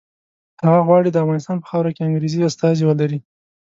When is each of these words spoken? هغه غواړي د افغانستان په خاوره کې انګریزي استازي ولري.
هغه 0.65 0.79
غواړي 0.87 1.09
د 1.11 1.17
افغانستان 1.23 1.57
په 1.59 1.67
خاوره 1.69 1.91
کې 1.95 2.01
انګریزي 2.07 2.39
استازي 2.43 2.83
ولري. 2.85 3.19